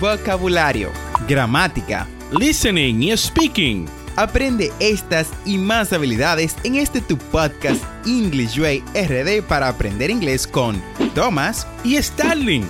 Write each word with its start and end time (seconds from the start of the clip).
vocabulario, 0.00 0.90
gramática, 1.26 2.06
listening 2.38 3.02
y 3.02 3.16
speaking. 3.16 3.86
Aprende 4.16 4.72
estas 4.80 5.30
y 5.44 5.58
más 5.58 5.92
habilidades 5.92 6.56
en 6.64 6.76
este 6.76 7.00
tu 7.00 7.16
podcast 7.18 7.82
English 8.06 8.58
Way 8.58 8.82
RD 8.94 9.42
para 9.46 9.68
aprender 9.68 10.10
inglés 10.10 10.46
con 10.46 10.82
Thomas 11.14 11.66
y 11.84 12.00
Starling. 12.02 12.64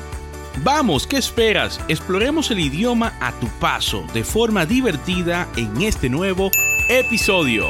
Vamos, 0.63 1.07
¿qué 1.07 1.19
esperas? 1.19 1.81
Exploremos 1.89 2.51
el 2.51 2.61
idioma 2.61 3.17
a 3.21 3.33
tu 3.39 3.47
paso 3.61 4.05
de 4.15 4.25
forma 4.25 4.65
divertida 4.65 5.49
en 5.57 5.83
este 5.83 6.09
nuevo 6.09 6.51
episodio. 6.89 7.67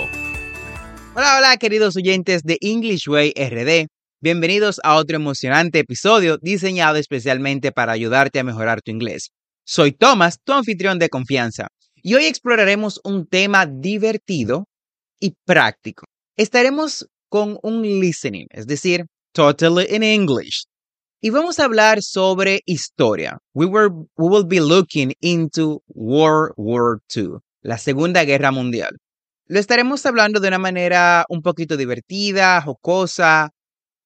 Hola, 1.14 1.36
hola, 1.38 1.57
queridos 1.57 1.96
oyentes 1.96 2.43
de 2.43 2.59
English 2.61 3.09
Way 3.09 3.32
RD. 3.36 3.88
Bienvenidos 4.20 4.80
a 4.84 4.96
otro 4.96 5.16
emocionante 5.16 5.80
episodio 5.80 6.38
diseñado 6.38 6.96
especialmente 6.96 7.73
para 7.73 7.93
ayudarte 7.93 8.38
a 8.38 8.45
mejorar 8.45 8.80
tu 8.80 8.91
inglés. 8.91 9.30
Soy 9.69 9.91
Thomas, 9.91 10.38
tu 10.45 10.52
anfitrión 10.52 11.01
de 11.01 11.09
confianza, 11.09 11.66
y 11.97 12.15
hoy 12.15 12.27
exploraremos 12.27 13.01
un 13.02 13.27
tema 13.27 13.66
divertido 13.66 14.69
y 15.19 15.34
práctico. 15.45 16.05
Estaremos 16.37 17.09
con 17.29 17.59
un 17.65 17.83
listening, 17.83 18.47
es 18.51 18.69
decir, 18.69 19.07
totally 19.33 19.87
in 19.91 20.05
English. 20.05 20.66
Y 21.21 21.30
vamos 21.30 21.59
a 21.59 21.65
hablar 21.65 22.01
sobre 22.01 22.60
historia. 22.65 23.38
We, 23.55 23.66
were, 23.66 23.88
we 24.16 24.29
will 24.29 24.47
be 24.47 24.60
looking 24.60 25.15
into 25.21 25.83
World 25.88 26.52
War 26.57 27.01
II, 27.12 27.38
la 27.62 27.79
Segunda 27.79 28.23
Guerra 28.23 28.52
Mundial. 28.52 28.96
Lo 29.46 29.59
estaremos 29.59 30.07
hablando 30.07 30.38
de 30.38 30.46
una 30.46 30.60
manera 30.60 31.24
un 31.29 31.43
poquito 31.43 31.77
divertida, 31.77 32.62
jocosa, 32.62 33.51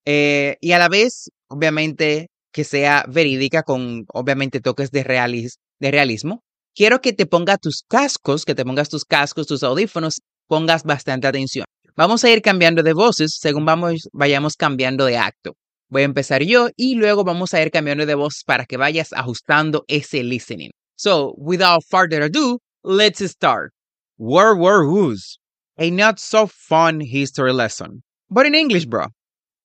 eh, 0.07 0.57
y 0.63 0.73
a 0.73 0.79
la 0.79 0.89
vez, 0.89 1.31
obviamente, 1.49 2.31
que 2.53 2.65
sea 2.65 3.05
verídica 3.09 3.63
con, 3.63 4.05
obviamente, 4.13 4.61
toques 4.61 4.91
de, 4.91 5.03
de 5.03 5.91
realismo. 5.91 6.43
Quiero 6.75 7.01
que 7.01 7.13
te 7.13 7.27
pongas 7.27 7.59
tus 7.61 7.83
cascos, 7.89 8.45
que 8.45 8.55
te 8.55 8.65
pongas 8.65 8.89
tus 8.89 9.05
cascos, 9.05 9.47
tus 9.47 9.63
audífonos, 9.63 10.21
pongas 10.47 10.85
bastante 10.85 11.27
atención. 11.27 11.65
Vamos 11.97 12.25
a 12.25 12.31
ir 12.31 12.43
cambiando 12.43 12.83
de 12.83 12.93
voces 12.93 13.37
según 13.41 13.65
vamos, 13.65 14.09
vayamos 14.13 14.57
cambiando 14.57 15.05
de 15.05 15.19
acto. 15.19 15.55
Voy 15.89 16.03
a 16.03 16.05
empezar 16.05 16.43
yo 16.45 16.69
y 16.77 16.95
luego 16.95 17.25
vamos 17.25 17.53
a 17.53 17.61
ir 17.61 17.71
cambiando 17.71 18.07
de 18.07 18.15
voz 18.15 18.43
para 18.47 18.65
que 18.65 18.77
vayas 18.77 19.13
ajustando 19.13 19.85
ese 19.89 20.23
listening. 20.23 20.71
So, 20.97 21.35
without 21.37 21.83
further 21.89 22.23
ado, 22.23 22.61
let's 22.85 23.21
start. 23.21 23.73
World 24.19 24.61
War 24.61 24.85
Who's 24.85 25.39
a 25.77 25.91
not 25.91 26.19
so 26.19 26.47
fun 26.47 27.01
history 27.01 27.53
lesson, 27.53 28.03
but 28.29 28.47
in 28.47 28.55
English, 28.55 28.87
bro. 28.87 29.07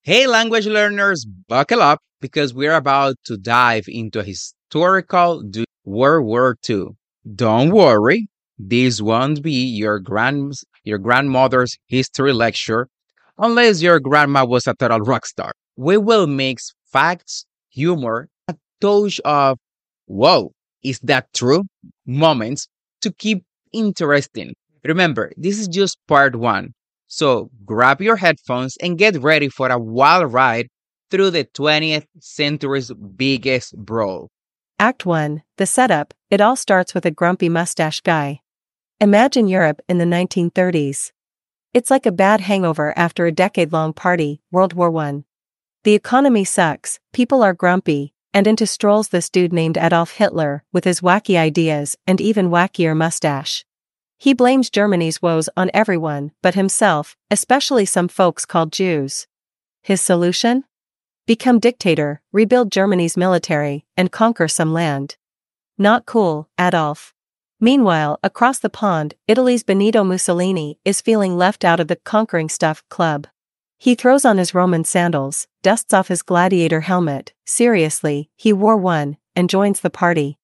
Hey, 0.07 0.27
language 0.27 0.67
learners, 0.67 1.25
buckle 1.25 1.81
up 1.81 1.99
because 2.21 2.53
we're 2.53 2.75
about 2.75 3.15
to 3.25 3.37
dive 3.37 3.85
into 3.87 4.19
a 4.19 4.23
historical 4.23 5.41
World 5.83 6.27
War 6.27 6.55
II. 6.69 6.89
Don't 7.33 7.71
worry, 7.71 8.27
this 8.59 9.01
won't 9.01 9.41
be 9.41 9.65
your 9.65 9.97
grand 9.97 10.53
your 10.83 10.99
grandmother's 10.99 11.79
history 11.87 12.33
lecture 12.33 12.87
unless 13.39 13.81
your 13.81 13.99
grandma 13.99 14.45
was 14.45 14.67
a 14.67 14.75
total 14.75 14.99
rock 14.99 15.25
star. 15.25 15.53
We 15.75 15.97
will 15.97 16.27
mix 16.27 16.75
facts, 16.85 17.47
humor, 17.71 18.29
a 18.47 18.55
touch 18.79 19.19
of 19.25 19.57
whoa, 20.05 20.51
is 20.83 20.99
that 20.99 21.33
true? 21.33 21.63
moments 22.05 22.67
to 23.01 23.11
keep 23.11 23.43
interesting. 23.73 24.53
Remember, 24.83 25.31
this 25.35 25.57
is 25.57 25.67
just 25.67 25.97
part 26.07 26.35
one. 26.35 26.75
So 27.07 27.49
grab 27.65 28.01
your 28.01 28.15
headphones 28.15 28.77
and 28.77 28.97
get 28.97 29.21
ready 29.21 29.49
for 29.49 29.69
a 29.69 29.79
wild 29.79 30.33
ride 30.33 30.67
through 31.11 31.31
the 31.31 31.45
20th 31.45 32.07
century's 32.19 32.91
biggest 32.91 33.75
brawl. 33.77 34.29
Act 34.79 35.05
1 35.05 35.43
The 35.57 35.65
setup 35.65 36.13
It 36.29 36.41
all 36.41 36.55
starts 36.55 36.93
with 36.93 37.05
a 37.05 37.11
grumpy 37.11 37.49
mustache 37.49 38.01
guy. 38.01 38.41
Imagine 38.99 39.47
Europe 39.47 39.81
in 39.87 39.97
the 39.97 40.05
1930s. 40.05 41.11
It's 41.73 41.91
like 41.91 42.05
a 42.05 42.11
bad 42.11 42.41
hangover 42.41 42.93
after 42.97 43.25
a 43.25 43.31
decade 43.31 43.73
long 43.73 43.91
party, 43.91 44.41
World 44.51 44.73
War 44.73 44.95
I. 44.97 45.23
The 45.83 45.93
economy 45.93 46.45
sucks, 46.45 46.99
people 47.11 47.43
are 47.43 47.53
grumpy, 47.53 48.13
and 48.33 48.47
into 48.47 48.65
strolls 48.65 49.09
this 49.09 49.29
dude 49.29 49.53
named 49.53 49.77
Adolf 49.77 50.11
Hitler 50.11 50.63
with 50.71 50.85
his 50.85 51.01
wacky 51.01 51.37
ideas 51.37 51.97
and 52.07 52.21
even 52.21 52.49
wackier 52.49 52.95
mustache. 52.95 53.64
He 54.17 54.33
blames 54.33 54.69
Germany's 54.69 55.21
woes 55.21 55.49
on 55.57 55.71
everyone 55.73 56.31
but 56.41 56.55
himself, 56.55 57.17
especially 57.29 57.85
some 57.85 58.07
folks 58.07 58.45
called 58.45 58.71
Jews. 58.71 59.27
His 59.81 60.01
solution? 60.01 60.63
Become 61.27 61.59
dictator, 61.59 62.21
rebuild 62.31 62.71
Germany's 62.71 63.17
military, 63.17 63.85
and 63.97 64.11
conquer 64.11 64.47
some 64.47 64.73
land. 64.73 65.17
Not 65.77 66.05
cool, 66.05 66.49
Adolf. 66.59 67.13
Meanwhile, 67.59 68.19
across 68.21 68.59
the 68.59 68.69
pond, 68.69 69.15
Italy's 69.27 69.63
Benito 69.63 70.03
Mussolini 70.03 70.79
is 70.85 71.01
feeling 71.01 71.37
left 71.37 71.65
out 71.65 71.79
of 71.79 71.87
the 71.87 71.95
conquering 71.95 72.49
stuff 72.49 72.83
club. 72.89 73.27
He 73.77 73.95
throws 73.95 74.23
on 74.25 74.37
his 74.37 74.53
Roman 74.53 74.83
sandals, 74.83 75.47
dusts 75.63 75.93
off 75.93 76.07
his 76.07 76.21
gladiator 76.21 76.81
helmet, 76.81 77.33
seriously, 77.45 78.29
he 78.35 78.53
wore 78.53 78.77
one, 78.77 79.17
and 79.35 79.49
joins 79.49 79.81
the 79.81 79.89
party. 79.89 80.37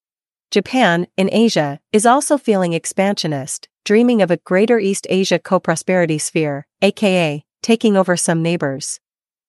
Japan, 0.52 1.08
in 1.16 1.30
Asia, 1.32 1.80
is 1.94 2.06
also 2.06 2.38
feeling 2.38 2.74
expansionist, 2.74 3.70
dreaming 3.86 4.22
of 4.22 4.30
a 4.30 4.36
greater 4.36 4.80
East 4.80 5.08
Asia 5.10 5.40
co-prosperity 5.40 6.18
sphere, 6.18 6.68
aka, 6.82 7.46
taking 7.64 7.96
over 7.96 8.18
some 8.18 8.42
neighbors. 8.42 9.00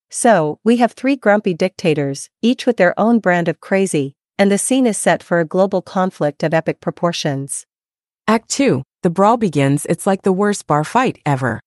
So, 0.09 0.59
we 0.63 0.77
have 0.77 0.93
three 0.93 1.17
grumpy 1.17 1.53
dictators, 1.53 2.29
each 2.41 2.65
with 2.65 2.77
their 2.77 2.97
own 2.97 3.19
brand 3.19 3.49
of 3.49 3.59
crazy, 3.59 4.15
and 4.39 4.49
the 4.49 4.57
scene 4.57 4.87
is 4.87 4.97
set 4.97 5.21
for 5.21 5.41
a 5.41 5.45
global 5.45 5.81
conflict 5.81 6.41
of 6.41 6.53
epic 6.53 6.79
proportions. 6.79 7.65
Act 8.25 8.47
2. 8.51 8.81
The 9.01 9.09
brawl 9.09 9.35
begins, 9.35 9.85
it's 9.87 10.07
like 10.07 10.21
the 10.21 10.31
worst 10.31 10.67
bar 10.67 10.85
fight 10.85 11.19
ever. 11.25 11.59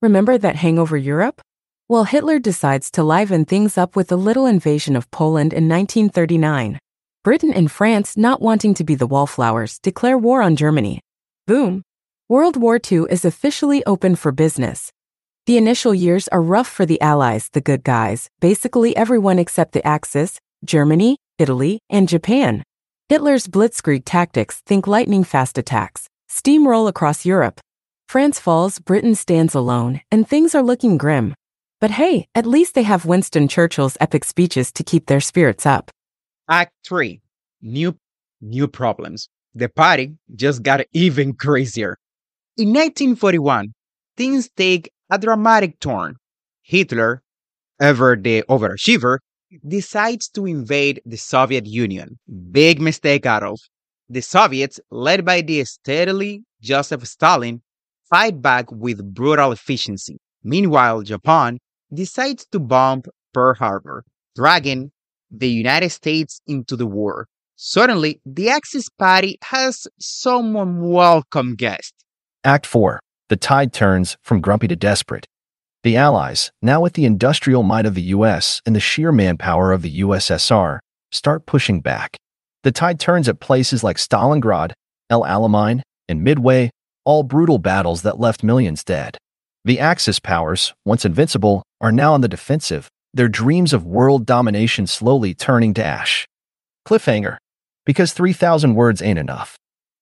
Remember 0.00 0.38
that 0.38 0.56
hangover 0.56 0.96
Europe? 0.96 1.42
Well, 1.86 2.04
Hitler 2.04 2.38
decides 2.38 2.90
to 2.92 3.02
liven 3.02 3.44
things 3.44 3.76
up 3.76 3.94
with 3.94 4.10
a 4.10 4.16
little 4.16 4.46
invasion 4.46 4.96
of 4.96 5.10
Poland 5.10 5.52
in 5.52 5.68
1939. 5.68 6.78
Britain 7.22 7.52
and 7.52 7.70
France, 7.70 8.16
not 8.16 8.40
wanting 8.40 8.72
to 8.72 8.82
be 8.82 8.94
the 8.94 9.06
wallflowers, 9.06 9.78
declare 9.80 10.16
war 10.16 10.40
on 10.40 10.56
Germany. 10.56 11.02
Boom. 11.46 11.82
World 12.30 12.56
War 12.56 12.80
II 12.90 13.04
is 13.10 13.26
officially 13.26 13.84
open 13.84 14.16
for 14.16 14.32
business. 14.32 14.90
The 15.44 15.58
initial 15.58 15.92
years 15.94 16.28
are 16.28 16.40
rough 16.40 16.66
for 16.66 16.86
the 16.86 16.98
Allies, 17.02 17.50
the 17.50 17.60
good 17.60 17.84
guys, 17.84 18.30
basically 18.40 18.96
everyone 18.96 19.38
except 19.38 19.72
the 19.72 19.86
Axis, 19.86 20.38
Germany, 20.64 21.18
Italy, 21.38 21.80
and 21.90 22.08
Japan. 22.08 22.62
Hitler's 23.10 23.46
blitzkrieg 23.46 24.04
tactics 24.06 24.62
think 24.64 24.86
lightning 24.86 25.24
fast 25.24 25.58
attacks, 25.58 26.08
steamroll 26.30 26.88
across 26.88 27.26
Europe. 27.26 27.60
France 28.08 28.40
falls, 28.40 28.78
Britain 28.78 29.14
stands 29.14 29.54
alone, 29.54 30.00
and 30.10 30.26
things 30.26 30.54
are 30.54 30.62
looking 30.62 30.96
grim. 30.96 31.34
But 31.82 31.90
hey, 31.90 32.28
at 32.34 32.46
least 32.46 32.74
they 32.74 32.84
have 32.84 33.04
Winston 33.04 33.46
Churchill's 33.46 33.98
epic 34.00 34.24
speeches 34.24 34.72
to 34.72 34.82
keep 34.82 35.04
their 35.04 35.20
spirits 35.20 35.66
up. 35.66 35.90
Act 36.50 36.72
3 36.84 37.20
New, 37.62 37.96
new 38.40 38.66
problems. 38.66 39.28
The 39.54 39.68
party 39.68 40.16
just 40.34 40.62
got 40.64 40.80
even 40.92 41.34
crazier. 41.44 41.96
In 42.56 42.68
1941, 42.70 43.72
things 44.16 44.50
take 44.56 44.92
a 45.10 45.18
dramatic 45.18 45.78
turn. 45.80 46.16
Hitler, 46.62 47.22
ever 47.80 48.16
the 48.16 48.42
overachiever, 48.48 49.18
decides 49.66 50.28
to 50.30 50.46
invade 50.46 51.00
the 51.06 51.16
Soviet 51.16 51.66
Union. 51.66 52.18
Big 52.50 52.80
mistake, 52.80 53.26
Adolf. 53.26 53.60
The 54.08 54.20
Soviets, 54.20 54.80
led 54.90 55.24
by 55.24 55.42
the 55.42 55.64
steadily 55.64 56.42
Joseph 56.60 57.06
Stalin, 57.06 57.62
fight 58.08 58.42
back 58.42 58.70
with 58.72 59.14
brutal 59.14 59.52
efficiency. 59.52 60.18
Meanwhile, 60.42 61.02
Japan 61.02 61.58
decides 61.94 62.44
to 62.46 62.58
bomb 62.58 63.02
Pearl 63.32 63.54
Harbor, 63.54 64.04
dragging 64.34 64.90
the 65.30 65.48
United 65.48 65.90
States 65.90 66.40
into 66.46 66.76
the 66.76 66.86
war. 66.86 67.26
Suddenly, 67.56 68.20
the 68.24 68.48
Axis 68.48 68.88
party 68.88 69.38
has 69.44 69.86
some 69.98 70.54
welcome 70.90 71.54
guest. 71.56 71.94
Act 72.42 72.66
4. 72.66 73.00
The 73.28 73.36
tide 73.36 73.72
turns 73.72 74.16
from 74.22 74.40
grumpy 74.40 74.66
to 74.68 74.76
desperate. 74.76 75.26
The 75.82 75.96
Allies, 75.96 76.50
now 76.60 76.80
with 76.80 76.94
the 76.94 77.04
industrial 77.04 77.62
might 77.62 77.86
of 77.86 77.94
the 77.94 78.02
US 78.14 78.60
and 78.66 78.74
the 78.74 78.80
sheer 78.80 79.12
manpower 79.12 79.72
of 79.72 79.82
the 79.82 80.00
USSR, 80.00 80.78
start 81.10 81.46
pushing 81.46 81.80
back. 81.80 82.16
The 82.62 82.72
tide 82.72 83.00
turns 83.00 83.28
at 83.28 83.40
places 83.40 83.84
like 83.84 83.96
Stalingrad, 83.96 84.72
El 85.08 85.22
Alamein, 85.22 85.82
and 86.08 86.22
Midway, 86.22 86.70
all 87.04 87.22
brutal 87.22 87.58
battles 87.58 88.02
that 88.02 88.20
left 88.20 88.42
millions 88.42 88.84
dead. 88.84 89.16
The 89.64 89.78
Axis 89.78 90.18
powers, 90.18 90.74
once 90.84 91.04
invincible, 91.04 91.62
are 91.80 91.92
now 91.92 92.14
on 92.14 92.20
the 92.20 92.28
defensive, 92.28 92.88
their 93.12 93.28
dreams 93.28 93.72
of 93.72 93.84
world 93.84 94.24
domination 94.24 94.86
slowly 94.86 95.34
turning 95.34 95.74
to 95.74 95.84
ash. 95.84 96.26
Cliffhanger. 96.86 97.38
Because 97.84 98.12
3,000 98.12 98.74
words 98.74 99.02
ain't 99.02 99.18
enough. 99.18 99.56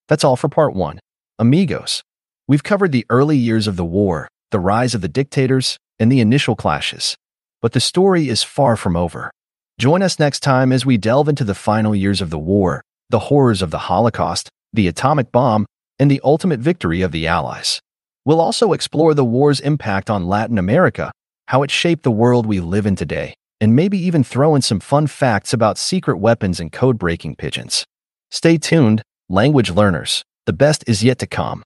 That's 0.08 0.24
all 0.24 0.36
for 0.36 0.48
part 0.48 0.74
one. 0.74 1.00
Amigos. 1.38 2.02
We've 2.46 2.62
covered 2.62 2.92
the 2.92 3.06
early 3.08 3.36
years 3.36 3.66
of 3.66 3.76
the 3.76 3.84
war, 3.84 4.28
the 4.50 4.60
rise 4.60 4.94
of 4.94 5.00
the 5.00 5.08
dictators, 5.08 5.78
and 5.98 6.10
the 6.10 6.20
initial 6.20 6.56
clashes. 6.56 7.16
But 7.60 7.72
the 7.72 7.80
story 7.80 8.28
is 8.28 8.42
far 8.42 8.76
from 8.76 8.96
over. 8.96 9.30
Join 9.78 10.02
us 10.02 10.18
next 10.18 10.40
time 10.40 10.72
as 10.72 10.84
we 10.84 10.96
delve 10.96 11.28
into 11.28 11.44
the 11.44 11.54
final 11.54 11.94
years 11.94 12.20
of 12.20 12.30
the 12.30 12.38
war, 12.38 12.82
the 13.10 13.18
horrors 13.18 13.62
of 13.62 13.70
the 13.70 13.78
Holocaust, 13.78 14.48
the 14.72 14.88
atomic 14.88 15.32
bomb, 15.32 15.66
and 15.98 16.10
the 16.10 16.20
ultimate 16.24 16.60
victory 16.60 17.02
of 17.02 17.12
the 17.12 17.26
Allies. 17.26 17.80
We'll 18.24 18.40
also 18.40 18.72
explore 18.72 19.14
the 19.14 19.24
war's 19.24 19.60
impact 19.60 20.10
on 20.10 20.26
Latin 20.26 20.58
America, 20.58 21.10
how 21.48 21.62
it 21.62 21.70
shaped 21.70 22.02
the 22.02 22.10
world 22.10 22.44
we 22.44 22.60
live 22.60 22.84
in 22.84 22.94
today, 22.94 23.32
and 23.58 23.74
maybe 23.74 23.96
even 23.96 24.22
throw 24.22 24.54
in 24.54 24.60
some 24.60 24.78
fun 24.78 25.06
facts 25.06 25.54
about 25.54 25.78
secret 25.78 26.18
weapons 26.18 26.60
and 26.60 26.72
code 26.72 26.98
breaking 26.98 27.34
pigeons. 27.34 27.86
Stay 28.30 28.58
tuned, 28.58 29.00
language 29.30 29.70
learners. 29.70 30.22
The 30.44 30.52
best 30.52 30.84
is 30.86 31.02
yet 31.02 31.18
to 31.20 31.26
come. 31.26 31.62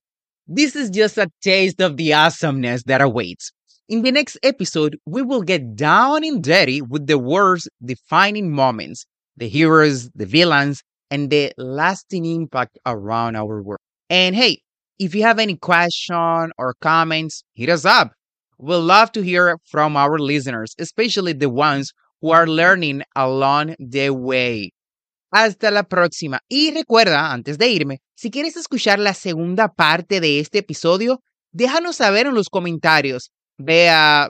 This 0.46 0.76
is 0.76 0.88
just 0.88 1.18
a 1.18 1.28
taste 1.42 1.80
of 1.80 1.96
the 1.96 2.14
awesomeness 2.14 2.84
that 2.84 3.00
awaits. 3.00 3.50
In 3.88 4.02
the 4.02 4.12
next 4.12 4.38
episode, 4.44 4.96
we 5.04 5.20
will 5.20 5.42
get 5.42 5.74
down 5.74 6.22
and 6.22 6.44
dirty 6.44 6.80
with 6.80 7.08
the 7.08 7.18
war's 7.18 7.66
defining 7.84 8.52
moments, 8.52 9.04
the 9.36 9.48
heroes, 9.48 10.10
the 10.14 10.26
villains, 10.26 10.80
and 11.10 11.28
the 11.28 11.52
lasting 11.58 12.24
impact 12.24 12.78
around 12.86 13.34
our 13.34 13.60
world. 13.60 13.80
And 14.08 14.36
hey, 14.36 14.62
if 15.00 15.12
you 15.16 15.24
have 15.24 15.40
any 15.40 15.56
question 15.56 16.52
or 16.56 16.74
comments, 16.80 17.42
hit 17.54 17.68
us 17.68 17.84
up. 17.84 18.12
We'd 18.62 18.76
love 18.76 19.10
to 19.14 19.22
hear 19.22 19.56
from 19.64 19.96
our 19.96 20.20
listeners, 20.20 20.76
especially 20.78 21.32
the 21.32 21.50
ones 21.50 21.92
who 22.20 22.30
are 22.30 22.46
learning 22.46 23.02
along 23.16 23.74
the 23.80 24.10
way. 24.10 24.70
Hasta 25.32 25.72
la 25.72 25.82
próxima. 25.82 26.38
Y 26.48 26.70
recuerda, 26.70 27.32
antes 27.32 27.58
de 27.58 27.66
irme, 27.66 27.98
si 28.14 28.30
quieres 28.30 28.56
escuchar 28.56 29.00
la 29.00 29.14
segunda 29.14 29.66
parte 29.66 30.20
de 30.20 30.38
este 30.38 30.58
episodio, 30.58 31.18
déjanos 31.50 31.96
saber 31.96 32.28
en 32.28 32.34
los 32.34 32.48
comentarios. 32.48 33.32
Vea 33.58 34.28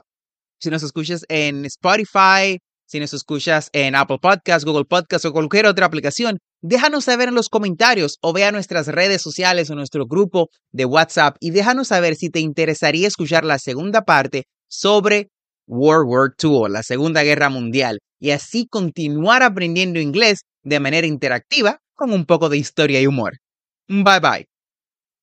si 0.59 0.71
nos 0.71 0.81
escuchas 0.81 1.23
en 1.29 1.65
Spotify, 1.65 2.57
si 2.93 2.99
nos 2.99 3.13
escuchas 3.15 3.71
en 3.73 3.95
Apple 3.95 4.19
Podcasts, 4.21 4.65
Google 4.65 4.85
Podcasts 4.85 5.25
o 5.25 5.33
cualquier 5.33 5.65
otra 5.65 5.87
aplicación. 5.87 6.37
Déjanos 6.61 7.05
saber 7.05 7.29
en 7.29 7.33
los 7.33 7.49
comentarios 7.49 8.19
o 8.21 8.33
vea 8.33 8.51
nuestras 8.51 8.85
redes 8.85 9.19
sociales 9.19 9.71
o 9.71 9.75
nuestro 9.75 10.05
grupo 10.05 10.49
de 10.71 10.85
WhatsApp 10.85 11.35
y 11.39 11.49
déjanos 11.49 11.87
saber 11.87 12.15
si 12.15 12.29
te 12.29 12.39
interesaría 12.39 13.07
escuchar 13.07 13.45
la 13.45 13.57
segunda 13.57 14.03
parte 14.03 14.43
sobre 14.69 15.29
World 15.65 16.07
War 16.07 16.29
II, 16.41 16.69
la 16.69 16.83
Segunda 16.83 17.23
Guerra 17.23 17.49
Mundial, 17.49 17.97
y 18.19 18.29
así 18.29 18.67
continuar 18.67 19.41
aprendiendo 19.41 19.99
inglés 19.99 20.41
de 20.61 20.79
manera 20.79 21.07
interactiva 21.07 21.79
con 21.95 22.11
un 22.11 22.25
poco 22.25 22.47
de 22.47 22.57
historia 22.57 23.01
y 23.01 23.07
humor. 23.07 23.33
Bye 23.87 24.19
bye. 24.21 24.52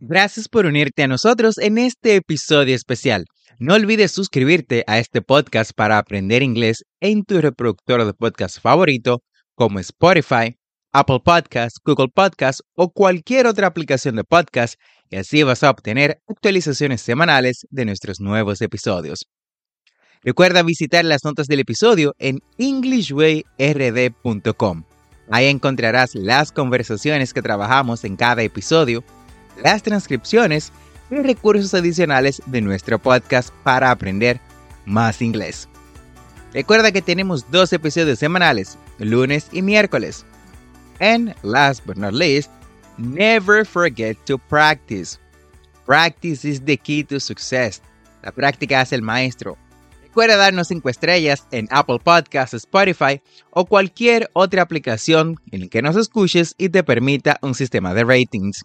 Gracias 0.02 0.48
por 0.48 0.64
unirte 0.64 1.02
a 1.02 1.08
nosotros 1.08 1.58
en 1.58 1.76
este 1.76 2.16
episodio 2.16 2.74
especial. 2.74 3.26
No 3.58 3.74
olvides 3.74 4.12
suscribirte 4.12 4.82
a 4.86 4.98
este 4.98 5.20
podcast 5.20 5.72
para 5.74 5.98
aprender 5.98 6.42
inglés 6.42 6.84
en 7.00 7.22
tu 7.22 7.38
reproductor 7.38 8.06
de 8.06 8.14
podcast 8.14 8.58
favorito 8.62 9.22
como 9.54 9.78
Spotify, 9.78 10.56
Apple 10.90 11.20
Podcasts, 11.22 11.78
Google 11.84 12.08
Podcasts 12.14 12.62
o 12.74 12.90
cualquier 12.90 13.46
otra 13.46 13.66
aplicación 13.66 14.16
de 14.16 14.24
podcast 14.24 14.80
y 15.10 15.16
así 15.16 15.42
vas 15.42 15.62
a 15.62 15.70
obtener 15.70 16.22
actualizaciones 16.26 17.02
semanales 17.02 17.66
de 17.68 17.84
nuestros 17.84 18.20
nuevos 18.20 18.62
episodios. 18.62 19.26
Recuerda 20.22 20.62
visitar 20.62 21.04
las 21.04 21.24
notas 21.24 21.46
del 21.46 21.60
episodio 21.60 22.14
en 22.18 22.38
englishwayrd.com. 22.56 24.84
Ahí 25.30 25.46
encontrarás 25.46 26.14
las 26.14 26.52
conversaciones 26.52 27.34
que 27.34 27.42
trabajamos 27.42 28.04
en 28.04 28.16
cada 28.16 28.42
episodio, 28.42 29.04
las 29.62 29.82
transcripciones 29.82 30.72
y 31.10 31.16
recursos 31.16 31.74
adicionales 31.74 32.42
de 32.46 32.60
nuestro 32.60 32.98
podcast 32.98 33.50
para 33.62 33.90
aprender 33.90 34.40
más 34.86 35.20
inglés. 35.22 35.68
Recuerda 36.52 36.92
que 36.92 37.02
tenemos 37.02 37.50
dos 37.50 37.72
episodios 37.72 38.18
semanales, 38.18 38.76
lunes 38.98 39.48
y 39.52 39.62
miércoles. 39.62 40.24
And 41.00 41.34
last 41.42 41.84
but 41.86 41.96
not 41.96 42.12
least, 42.12 42.50
never 42.98 43.64
forget 43.64 44.16
to 44.26 44.36
practice. 44.36 45.18
Practice 45.86 46.44
is 46.44 46.60
the 46.64 46.76
key 46.76 47.04
to 47.04 47.18
success. 47.20 47.80
La 48.22 48.32
práctica 48.32 48.80
hace 48.80 48.96
el 48.96 49.02
maestro. 49.02 49.56
Recuerda 50.02 50.36
darnos 50.36 50.68
5 50.68 50.88
estrellas 50.88 51.46
en 51.52 51.68
Apple 51.70 52.00
Podcasts, 52.02 52.54
Spotify 52.54 53.22
o 53.50 53.64
cualquier 53.64 54.28
otra 54.32 54.62
aplicación 54.62 55.36
en 55.52 55.60
la 55.60 55.68
que 55.68 55.82
nos 55.82 55.96
escuches 55.96 56.54
y 56.58 56.68
te 56.68 56.82
permita 56.82 57.38
un 57.42 57.54
sistema 57.54 57.94
de 57.94 58.02
ratings. 58.02 58.64